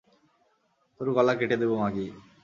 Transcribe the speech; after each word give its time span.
তোর 1.01 1.07
গলা 1.13 1.33
কেটে 1.39 1.55
দেবো, 1.61 1.75
মাগী। 1.75 2.07